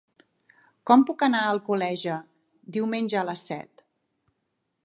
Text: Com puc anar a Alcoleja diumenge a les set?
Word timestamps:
Com 0.89 1.03
puc 1.09 1.25
anar 1.27 1.43
a 1.43 1.51
Alcoleja 1.57 2.17
diumenge 2.79 3.21
a 3.23 3.27
les 3.31 3.47
set? 3.53 3.89